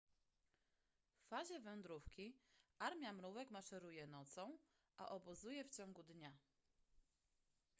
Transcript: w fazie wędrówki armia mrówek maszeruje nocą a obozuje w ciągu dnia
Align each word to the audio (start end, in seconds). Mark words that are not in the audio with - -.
w 1.21 1.27
fazie 1.29 1.59
wędrówki 1.59 2.35
armia 2.79 3.13
mrówek 3.13 3.51
maszeruje 3.51 4.07
nocą 4.07 4.57
a 4.97 5.09
obozuje 5.09 5.63
w 5.63 5.69
ciągu 5.75 6.03
dnia 6.03 6.37